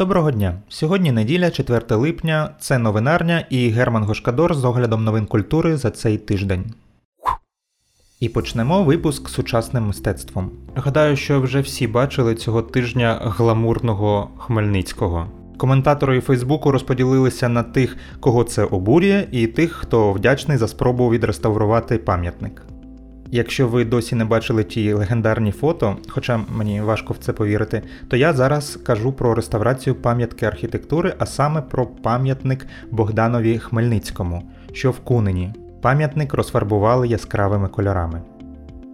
[0.00, 0.54] Доброго дня!
[0.68, 6.18] Сьогодні неділя, 4 липня, це новинарня і Герман Гошкадор з оглядом новин культури за цей
[6.18, 6.64] тиждень.
[8.20, 10.50] І почнемо випуск сучасним мистецтвом.
[10.74, 15.26] Гадаю, що вже всі бачили цього тижня гламурного Хмельницького.
[15.56, 21.98] Коментатори Фейсбуку розподілилися на тих, кого це обурює, і тих, хто вдячний за спробу відреставрувати
[21.98, 22.62] пам'ятник.
[23.32, 28.16] Якщо ви досі не бачили ті легендарні фото, хоча мені важко в це повірити, то
[28.16, 35.00] я зараз кажу про реставрацію пам'ятки архітектури, а саме про пам'ятник Богданові Хмельницькому, що в
[35.00, 35.54] Кунині.
[35.82, 38.22] Пам'ятник розфарбували яскравими кольорами.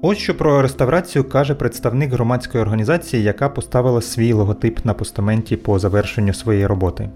[0.02, 5.78] Ось що про реставрацію каже представник громадської організації, яка поставила свій логотип на постаменті по
[5.78, 7.10] завершенню своєї роботи.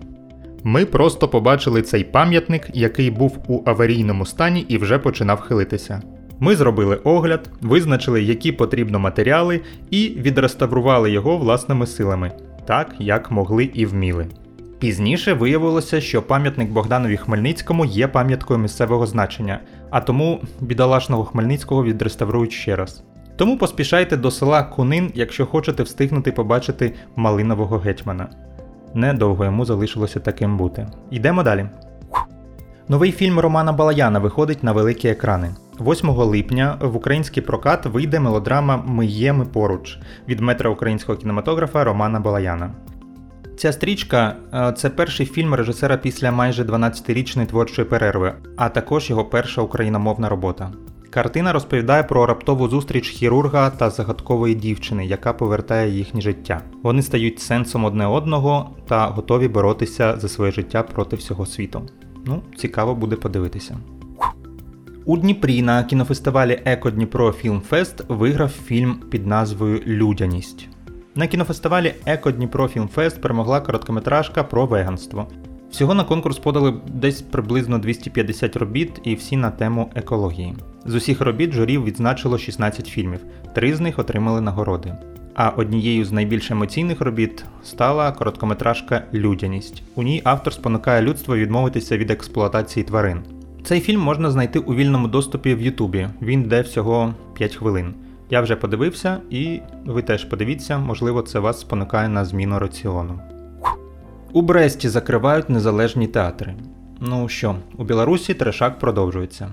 [0.64, 6.02] Ми просто побачили цей пам'ятник, який був у аварійному стані і вже починав хилитися.
[6.40, 12.32] Ми зробили огляд, визначили, які потрібно матеріали, і відреставрували його власними силами,
[12.66, 14.26] так як могли і вміли.
[14.78, 22.52] Пізніше виявилося, що пам'ятник Богданові Хмельницькому є пам'яткою місцевого значення, а тому бідолашного Хмельницького відреставрують
[22.52, 23.04] ще раз.
[23.36, 28.28] Тому поспішайте до села Кунин, якщо хочете встигнути побачити малинового гетьмана.
[28.94, 30.86] Недовго йому залишилося таким бути.
[31.10, 31.66] Йдемо далі.
[32.88, 35.50] Новий фільм Романа Балаяна виходить на великі екрани.
[35.80, 41.84] 8 липня в український прокат вийде мелодрама Ми є ми поруч від метра українського кінематографа
[41.84, 42.70] Романа Балаяна.
[43.56, 49.24] Ця стрічка е, це перший фільм режисера після майже 12-річної творчої перерви, а також його
[49.24, 50.72] перша україномовна робота.
[51.10, 56.60] Картина розповідає про раптову зустріч хірурга та загадкової дівчини, яка повертає їхнє життя.
[56.82, 61.82] Вони стають сенсом одне одного та готові боротися за своє життя проти всього світу.
[62.26, 63.76] Ну, цікаво буде подивитися.
[65.10, 70.68] У Дніпрі на кінофестивалі Еко Дніпро Фільмфест виграв фільм під назвою Людяність.
[71.14, 75.28] На кінофестивалі Еко Дніпро Фільмфест перемогла короткометражка про веганство.
[75.70, 80.54] Всього на конкурс подали десь приблизно 250 робіт і всі на тему екології.
[80.86, 83.20] З усіх робіт журі відзначило 16 фільмів,
[83.54, 84.94] три з них отримали нагороди.
[85.34, 89.82] А однією з найбільш емоційних робіт стала короткометражка Людяність.
[89.94, 93.22] У ній автор спонукає людство відмовитися від експлуатації тварин.
[93.64, 96.08] Цей фільм можна знайти у вільному доступі в Ютубі.
[96.22, 97.94] Він йде всього 5 хвилин.
[98.30, 103.20] Я вже подивився, і ви теж подивіться, можливо, це вас спонукає на зміну раціону.
[104.32, 106.54] У Бресті закривають незалежні театри.
[107.00, 109.48] Ну що, у Білорусі трешак продовжується.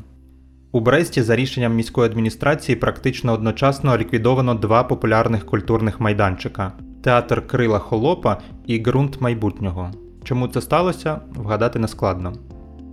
[0.72, 6.72] У Бресті за рішенням міської адміністрації практично одночасно ліквідовано два популярних культурних майданчика
[7.03, 9.91] театр Крила Холопа і ґрунт майбутнього.
[10.23, 12.34] Чому це сталося, вгадати нескладно.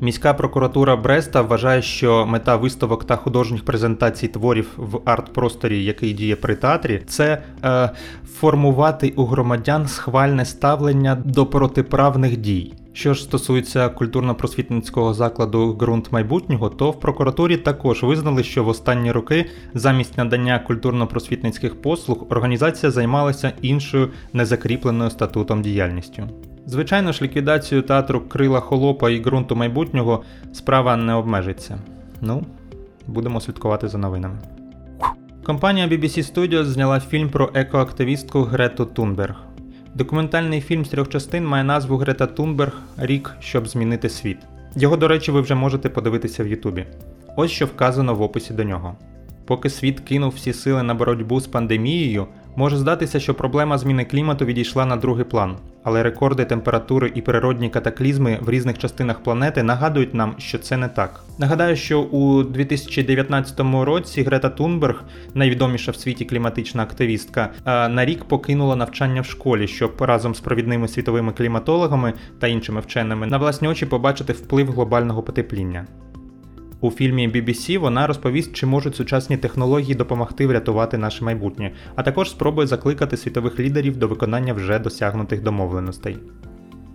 [0.00, 6.36] Міська прокуратура Бреста вважає, що мета виставок та художніх презентацій творів в арт-просторі, який діє
[6.36, 7.90] при театрі, це е,
[8.26, 12.74] формувати у громадян схвальне ставлення до протиправних дій.
[12.92, 19.12] Що ж стосується культурно-просвітницького закладу ґрунт майбутнього, то в прокуратурі також визнали, що в останні
[19.12, 26.28] роки замість надання культурно-просвітницьких послуг організація займалася іншою незакріпленою статутом діяльністю.
[26.66, 31.78] Звичайно ж, ліквідацію театру Крила Холопа і ґрунту майбутнього справа не обмежиться.
[32.20, 32.42] Ну,
[33.06, 34.38] будемо слідкувати за новинами.
[35.44, 39.36] Компанія BBC Studios зняла фільм про екоактивістку Грету Тунберг.
[39.94, 44.38] Документальний фільм з трьох частин має назву Грета Тунберг Рік, щоб змінити світ.
[44.76, 46.86] Його, до речі, ви вже можете подивитися в Ютубі.
[47.36, 48.96] Ось що вказано в описі до нього.
[49.44, 52.26] Поки світ кинув всі сили на боротьбу з пандемією,
[52.56, 57.70] може здатися, що проблема зміни клімату відійшла на другий план, але рекорди температури і природні
[57.70, 61.24] катаклізми в різних частинах планети нагадують нам, що це не так.
[61.38, 68.76] Нагадаю, що у 2019 році Грета Тунберг, найвідоміша в світі кліматична активістка, на рік покинула
[68.76, 73.86] навчання в школі, щоб разом з провідними світовими кліматологами та іншими вченими на власні очі
[73.86, 75.86] побачити вплив глобального потепління.
[76.84, 82.30] У фільмі BBC вона розповість, чи можуть сучасні технології допомогти врятувати наше майбутнє, а також
[82.30, 86.18] спробує закликати світових лідерів до виконання вже досягнутих домовленостей.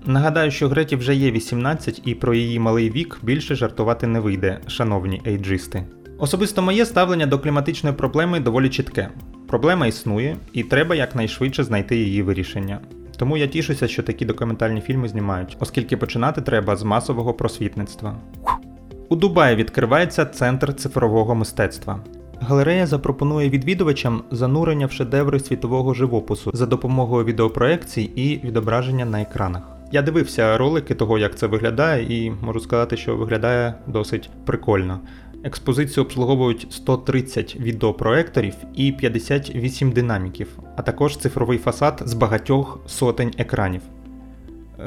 [0.05, 4.59] Нагадаю, що Греті вже є 18 і про її малий вік більше жартувати не вийде,
[4.67, 5.83] шановні ейджисти.
[6.17, 9.09] Особисто моє ставлення до кліматичної проблеми доволі чітке.
[9.47, 12.79] Проблема існує, і треба якнайшвидше знайти її вирішення.
[13.17, 18.15] Тому я тішуся, що такі документальні фільми знімають, оскільки починати треба з масового просвітництва.
[19.11, 21.99] У Дубаї відкривається центр цифрового мистецтва.
[22.41, 29.61] Галерея запропонує відвідувачам занурення в шедеври світового живопису за допомогою відеопроекцій і відображення на екранах.
[29.91, 34.99] Я дивився ролики того, як це виглядає, і можу сказати, що виглядає досить прикольно.
[35.43, 43.81] Експозицію обслуговують 130 відеопроекторів і 58 динаміків, а також цифровий фасад з багатьох сотень екранів.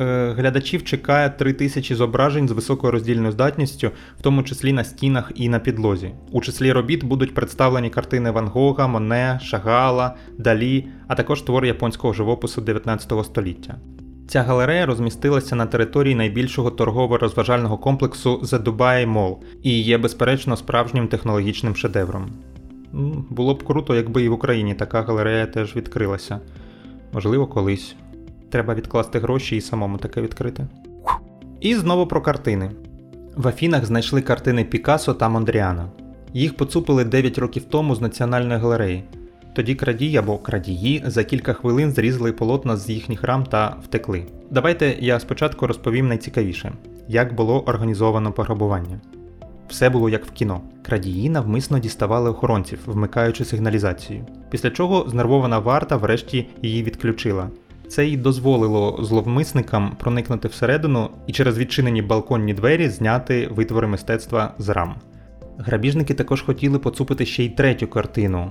[0.01, 5.49] Е, глядачів чекає 3000 зображень з високою роздільною здатністю, в тому числі на стінах і
[5.49, 6.11] на підлозі.
[6.31, 12.13] У числі робіт будуть представлені картини Ван Гога, Моне, Шагала, Далі, а також твори японського
[12.13, 13.77] живопису 19 століття.
[14.29, 21.09] Ця галерея розмістилася на території найбільшого торгово-розважального комплексу The Dubai Mall і є, безперечно, справжнім
[21.09, 22.31] технологічним шедевром.
[23.31, 26.41] Було б круто, якби і в Україні така галерея теж відкрилася.
[27.13, 27.97] Можливо, колись.
[28.53, 30.67] Треба відкласти гроші і самому таке відкрити.
[31.61, 32.71] І знову про картини.
[33.37, 35.89] В Афінах знайшли картини Пікассо та Мондріана.
[36.35, 39.05] Їх поцупили 9 років тому з Національної галереї.
[39.55, 44.27] Тоді крадії або крадії за кілька хвилин зрізали полотна з їхніх рам та втекли.
[44.51, 46.73] Давайте я спочатку розповім найцікавіше,
[47.09, 49.01] як було організовано пограбування.
[49.69, 50.61] Все було як в кіно.
[50.83, 54.27] Крадії навмисно діставали охоронців, вмикаючи сигналізацію.
[54.51, 57.51] Після чого знервована варта врешті її відключила.
[57.93, 64.69] Це й дозволило зловмисникам проникнути всередину і через відчинені балконні двері зняти витвори мистецтва з
[64.69, 64.95] рам.
[65.59, 68.51] Грабіжники також хотіли поцупити ще й третю картину.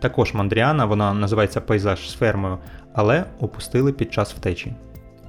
[0.00, 2.58] Також Мандріана, вона називається Пейзаж з фермою,
[2.94, 4.72] але опустили під час втечі.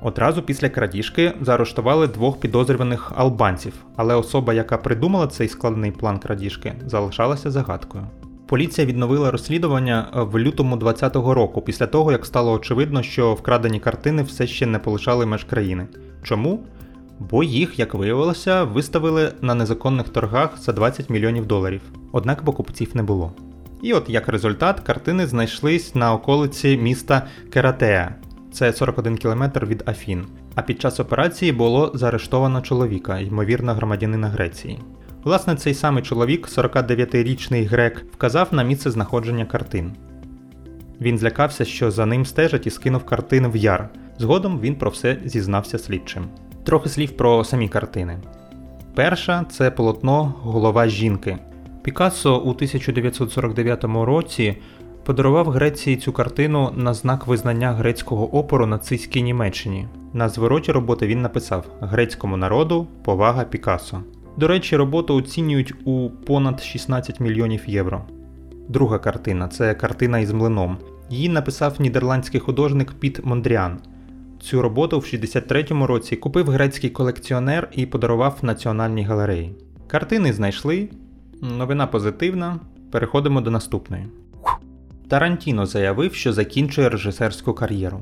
[0.02, 6.74] Одразу після крадіжки заарештували двох підозрюваних албанців, але особа, яка придумала цей складний план крадіжки,
[6.86, 8.08] залишалася загадкою.
[8.50, 14.24] Поліція відновила розслідування в лютому 2020 року, після того як стало очевидно, що вкрадені картини
[14.24, 15.88] все ще не полишали меж країни.
[16.24, 16.64] Чому?
[17.20, 21.82] Бо їх, як виявилося, виставили на незаконних торгах за 20 мільйонів доларів.
[22.12, 23.32] Однак покупців не було.
[23.82, 28.16] І от як результат, картини знайшлись на околиці міста Кератеа,
[28.52, 30.26] це 41 км від Афін.
[30.56, 34.80] А під час операції було заарештовано чоловіка, ймовірно, громадянина Греції.
[35.24, 39.92] Власне, цей самий чоловік, 49-річний грек, вказав на місце знаходження картин.
[41.02, 43.90] Він злякався, що за ним стежать і скинув картини в яр.
[44.18, 46.26] Згодом він про все зізнався слідчим.
[46.64, 48.18] Трохи слів про самі картини.
[48.96, 51.38] Перша це полотно Голова жінки.
[51.82, 54.58] Пікассо у 1949 році
[55.06, 59.88] подарував Греції цю картину на знак визнання грецького опору нацистській Німеччині.
[60.14, 64.04] На звороті роботи він написав Грецькому народу повага Пікассо.
[64.40, 68.02] До речі, роботу оцінюють у понад 16 мільйонів євро.
[68.68, 70.78] Друга картина це картина із млином.
[71.10, 73.80] Її написав нідерландський художник Піт Мондріан.
[74.42, 79.56] Цю роботу в 63-му році купив грецький колекціонер і подарував Національній галереї.
[79.88, 80.90] Картини знайшли.
[81.42, 82.60] Новина позитивна.
[82.92, 84.06] Переходимо до наступної.
[85.08, 88.00] Тарантіно заявив, що закінчує режисерську кар'єру.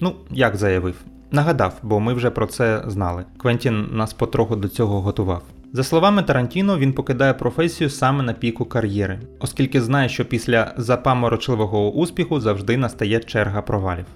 [0.00, 0.94] Ну, як заявив?
[1.30, 3.24] Нагадав, бо ми вже про це знали.
[3.36, 5.42] Квентін нас потроху до цього готував.
[5.76, 11.92] За словами Тарантіно, він покидає професію саме на піку кар'єри, оскільки знає, що після запаморочливого
[11.92, 14.06] успіху завжди настає черга провалів.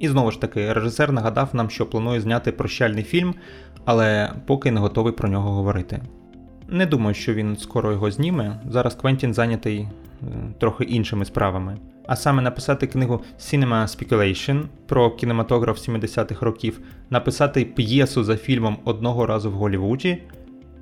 [0.00, 3.34] І знову ж таки, режисер нагадав нам, що планує зняти прощальний фільм,
[3.84, 6.02] але поки не готовий про нього говорити.
[6.68, 8.60] Не думаю, що він скоро його зніме.
[8.70, 9.88] Зараз Квентін зайнятий е,
[10.60, 11.76] трохи іншими справами.
[12.06, 16.80] А саме написати книгу Cinema Speculation про кінематограф 70-х років,
[17.10, 20.18] написати п'єсу за фільмом одного разу в Голлівуді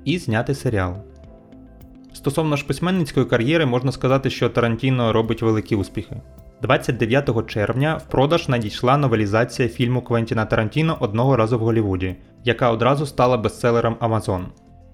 [0.05, 0.95] і зняти серіал.
[2.13, 6.15] Стосовно ж письменницької кар'єри, можна сказати, що Тарантіно робить великі успіхи.
[6.61, 13.05] 29 червня в продаж надійшла новелізація фільму Квентіна Тарантіно одного разу в Голлівуді, яка одразу
[13.05, 14.45] стала бестселером Amazon.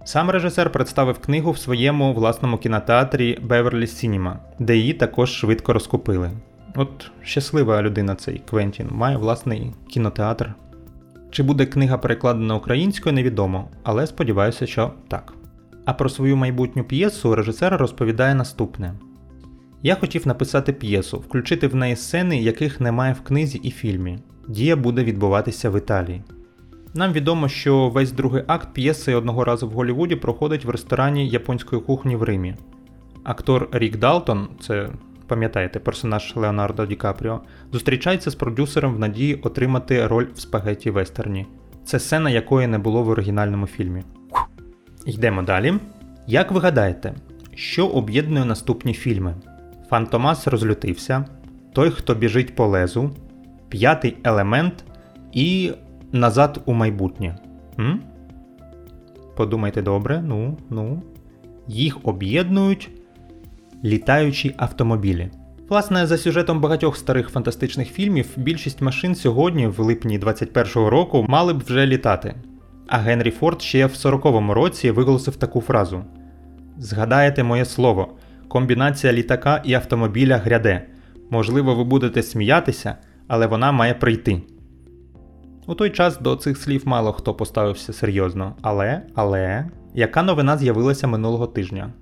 [0.04, 6.32] Сам режисер представив книгу в своєму власному кінотеатрі Beverly Cinema, де її також швидко розкупили.
[6.76, 10.54] От щаслива людина цей Квентін, має власний кінотеатр.
[11.32, 15.34] Чи буде книга перекладена українською, невідомо, але сподіваюся, що так.
[15.86, 18.94] А про свою майбутню п'єсу режисер розповідає наступне:
[19.84, 24.20] Я хотів написати п'єсу, включити в неї сцени, яких немає в книзі і фільмі.
[24.48, 26.24] Дія буде відбуватися в Італії.
[26.94, 31.82] Нам відомо, що весь другий акт п'єси одного разу в Голлівуді проходить в ресторані японської
[31.82, 32.56] кухні в Римі.
[33.24, 34.90] Актор Рік Далтон, це
[35.32, 41.48] пам'ятаєте, персонаж Леонардо Ді Капріо, зустрічається з продюсером в надії отримати роль в спагеті вестерні.
[41.86, 44.04] Це сцена, якої не було в оригінальному фільмі.
[45.06, 45.74] Йдемо далі.
[46.28, 47.14] Як ви гадаєте,
[47.56, 49.36] що об'єднує наступні фільми?
[49.90, 51.26] Фантомас розлютився,
[51.74, 53.12] Той, хто біжить по лезу,
[53.70, 54.84] П'ятий елемент
[55.32, 55.72] і
[56.12, 57.38] Назад у майбутнє.
[57.80, 58.02] М?
[59.36, 61.02] Подумайте добре, ну, ну.
[61.68, 62.90] Їх об'єднують
[63.84, 65.30] літаючі автомобілі.
[65.70, 71.54] Власне, за сюжетом багатьох старих фантастичних фільмів, більшість машин сьогодні, в липні 21-го року, мали
[71.54, 72.36] б вже літати.
[72.88, 76.04] А Генрі Форд ще в 40-му році виголосив таку фразу:
[76.78, 78.14] Згадаєте моє слово,
[78.48, 80.88] комбінація літака і автомобіля гряде.
[81.30, 82.96] Можливо, ви будете сміятися,
[83.28, 84.42] але вона має прийти.
[85.68, 88.56] У той час до цих слів мало хто поставився серйозно.
[88.62, 91.94] Але, але, яка новина з'явилася минулого тижня?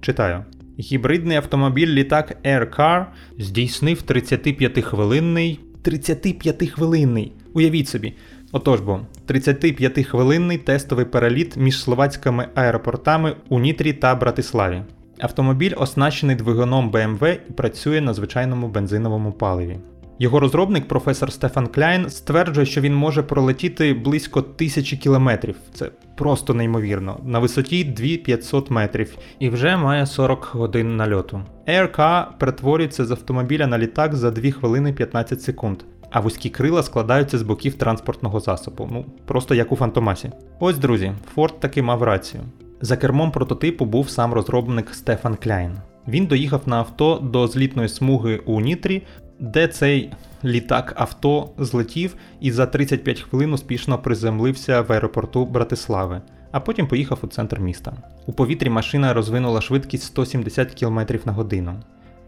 [0.00, 0.44] Читаю.
[0.80, 3.04] Гібридний автомобіль літак Air Car
[3.38, 5.58] здійснив 35-хвилинний.
[5.84, 7.32] 35-хвилинний!
[7.52, 8.14] Уявіть собі.
[8.52, 14.82] Отож бо, 35-хвилинний тестовий переліт між словацькими аеропортами у Нітрі та Братиславі.
[15.18, 19.78] Автомобіль оснащений двигуном BMW і працює на звичайному бензиновому паливі.
[20.18, 25.56] Його розробник, професор Стефан Кляйн, стверджує, що він може пролетіти близько тисячі кілометрів.
[25.74, 31.40] Це просто неймовірно, на висоті 2500 метрів і вже має 40 годин нальоту.
[31.68, 35.78] AirK перетворюється з автомобіля на літак за 2 хвилини 15 секунд.
[36.10, 40.30] А вузькі крила складаються з боків транспортного засобу, ну просто як у Фантомасі.
[40.60, 42.42] Ось, друзі, Форд таки мав рацію.
[42.80, 45.76] За кермом прототипу був сам розробник Стефан Кляйн.
[46.08, 49.02] Він доїхав на авто до злітної смуги у Нітрі,
[49.38, 50.12] де цей
[50.44, 56.20] літак авто злетів і за 35 хвилин успішно приземлився в аеропорту Братислави,
[56.52, 57.92] а потім поїхав у центр міста.
[58.26, 61.74] У повітрі машина розвинула швидкість 170 км на годину.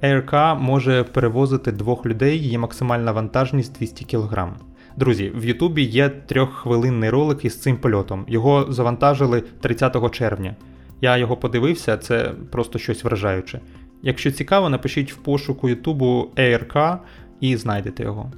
[0.02, 4.48] AirK може перевозити двох людей, її максимальна вантажність 200 кг.
[4.96, 8.24] Друзі, в Ютубі є трьоххвилинний ролик із цим польотом.
[8.28, 10.56] Його завантажили 30 червня.
[11.00, 13.60] Я його подивився, це просто щось вражаюче.
[14.02, 16.98] Якщо цікаво, напишіть в пошуку Ютубу ARK
[17.40, 18.32] і знайдете його.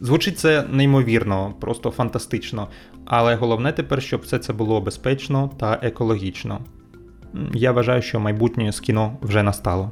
[0.00, 2.68] Звучить це неймовірно, просто фантастично,
[3.04, 6.60] але головне тепер, щоб все це було безпечно та екологічно.
[7.54, 9.90] Я вважаю, що майбутнє з кіно вже настало.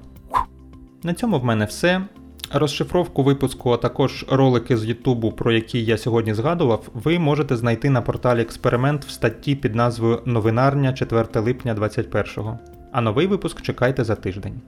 [1.03, 2.03] На цьому в мене все.
[2.53, 7.91] Розшифровку випуску, а також ролики з Ютубу, про які я сьогодні згадував, ви можете знайти
[7.91, 12.53] на порталі Експеримент в статті під назвою Новинарня 4 липня 2021.
[12.93, 14.61] А новий випуск чекайте за тиждень.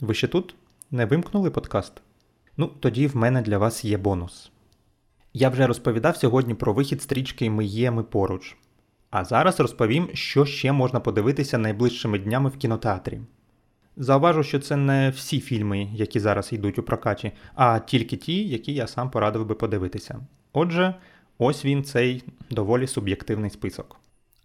[0.00, 0.54] Ви ще тут?
[0.90, 1.92] Не вимкнули подкаст?
[2.56, 4.50] Ну, тоді в мене для вас є бонус.
[5.32, 8.56] Я вже розповідав сьогодні про вихід стрічки Ми є, ми поруч.
[9.10, 13.20] А зараз розповім, що ще можна подивитися найближчими днями в кінотеатрі.
[13.96, 18.74] Зауважу, що це не всі фільми, які зараз йдуть у прокаті, а тільки ті, які
[18.74, 20.20] я сам порадив би подивитися.
[20.52, 20.94] Отже,
[21.38, 24.03] ось він цей доволі суб'єктивний список.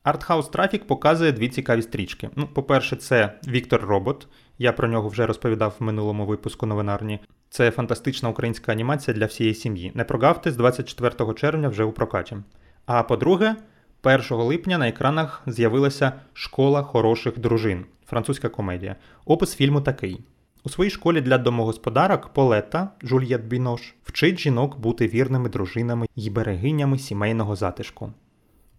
[0.10, 2.30] Артхаус Трафік показує дві цікаві стрічки.
[2.36, 4.28] Ну, По-перше, це Віктор Робот.
[4.58, 7.20] Я про нього вже розповідав в минулому випуску новинарні.
[7.50, 9.92] Це фантастична українська анімація для всієї сім'ї.
[9.96, 12.38] Не прогавте з 24 червня вже у прокаті.
[12.86, 13.56] А по-друге,
[14.04, 18.96] 1 липня на екранах з'явилася Школа хороших дружин, французька комедія.
[19.26, 20.20] Опис фільму такий.
[20.64, 27.00] У своїй школі для домогосподарок Полета Жульєт Бінош вчить жінок бути вірними дружинами і берегинями
[27.00, 28.14] сімейного затишку.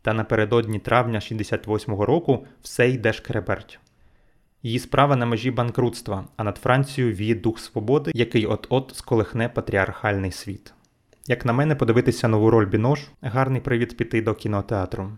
[0.02, 3.78] Та напередодні травня 68-го року все йде шкреберть.
[4.62, 10.32] Її справа на межі банкрутства, а над Францією віє дух свободи, який от-от сколихне патріархальний
[10.32, 10.72] світ.
[11.28, 15.12] Як на мене, подивитися нову роль Бінош гарний привід піти до кінотеатру.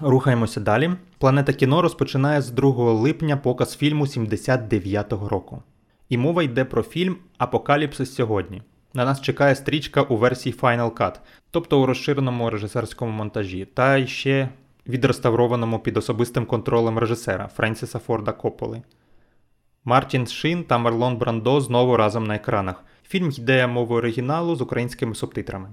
[0.00, 0.90] Рухаємося далі.
[1.18, 5.62] Планета кіно розпочинає з 2 липня показ фільму 79-го року.
[6.08, 8.62] І мова йде про фільм Апокаліпсис сьогодні.
[8.94, 11.14] На нас чекає стрічка у версії Final Cut,
[11.50, 14.48] тобто у розширеному режисерському монтажі, та ще
[14.86, 18.82] відреставрованому під особистим контролем режисера Френсіса Форда Копполи.
[19.84, 22.84] Мартін Шин та Марлон Брандо знову разом на екранах.
[23.08, 25.68] Фільм йде мовою оригіналу з українськими субтитрами.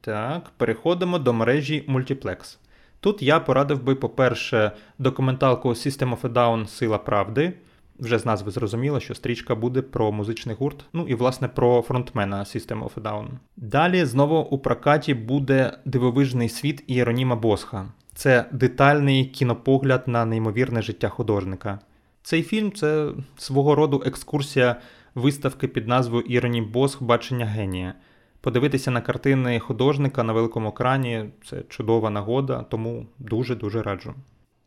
[0.00, 2.58] Так, переходимо до мережі Multiplex.
[3.00, 7.52] Тут я порадив би, по-перше, документалку System of a Down Сила Правди.
[7.98, 12.38] Вже з назви зрозуміло, що стрічка буде про музичний гурт, ну і власне про фронтмена
[12.38, 13.26] System of a Down.
[13.56, 17.92] Далі знову у прокаті буде дивовижний світ Іероніма Босха.
[18.14, 21.78] Це детальний кінопогляд на неймовірне життя художника.
[22.22, 24.76] Цей фільм це свого роду екскурсія
[25.14, 27.94] виставки під назвою Іроні Босх Бачення генія.
[28.40, 34.14] Подивитися на картини художника на великому екрані це чудова нагода, тому дуже-дуже раджу.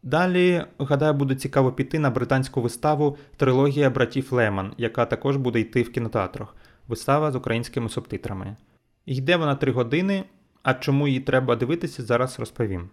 [0.04, 5.82] Далі, гадаю, буде цікаво піти на британську виставу Трилогія братів Леман, яка також буде йти
[5.82, 6.56] в кінотеатрах.
[6.88, 8.56] Вистава з українськими субтитрами.
[9.06, 10.24] Йде вона 3 години,
[10.64, 12.90] а чому її треба дивитися, зараз розповім.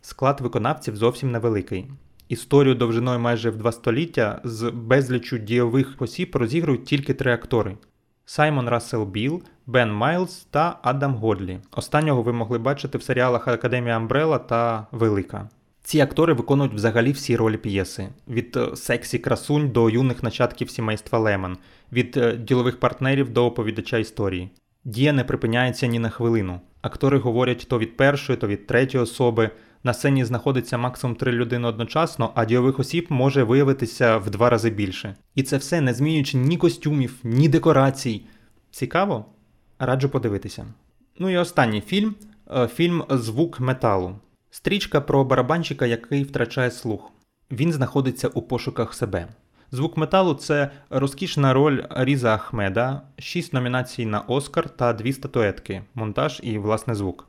[0.00, 1.90] Склад виконавців зовсім невеликий.
[2.28, 7.76] Історію довжиною майже в два століття з безліччю дійових осіб розігрують тільки три актори:
[8.24, 11.58] Саймон Рассел Біл, Бен Майлз та Адам Годлі.
[11.70, 15.48] Останнього ви могли бачити в серіалах Академія Амбрела та Велика.
[15.86, 21.18] Ці актори виконують взагалі всі ролі п'єси: від е, сексі красунь до юних нащадків сімейства
[21.18, 21.56] Леман,
[21.92, 24.50] від е, ділових партнерів до оповідача історії.
[24.84, 26.60] Дія не припиняється ні на хвилину.
[26.82, 29.50] Актори говорять то від першої, то від третьої особи,
[29.86, 34.70] На сцені знаходиться максимум три людини одночасно, а дійових осіб може виявитися в два рази
[34.70, 35.14] більше.
[35.34, 38.24] І це все не змінюючи ні костюмів, ні декорацій.
[38.70, 39.24] Цікаво?
[39.78, 40.66] Раджу подивитися.
[41.18, 42.14] Ну і останній фільм
[42.56, 44.16] е, фільм Звук металу.
[44.56, 47.10] Стрічка про барабанщика, який втрачає слух.
[47.50, 49.28] Він знаходиться у пошуках себе.
[49.70, 56.40] Звук металу це розкішна роль Різа Ахмеда, 6 номінацій на Оскар та 2 статуетки, монтаж
[56.42, 57.28] і власне звук.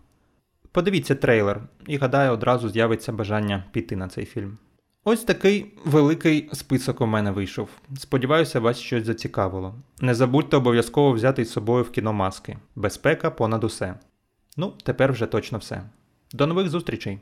[0.72, 4.58] Подивіться трейлер, і гадаю, одразу з'явиться бажання піти на цей фільм.
[5.03, 7.70] Ось такий великий список у мене вийшов.
[7.98, 9.75] Сподіваюся, вас щось зацікавило.
[10.01, 12.58] Не забудьте обов'язково взяти із собою в кіно маски.
[12.75, 13.96] Безпека понад усе.
[14.58, 15.84] Ну, тепер вже точно все.
[16.36, 17.20] До нових зустрічей!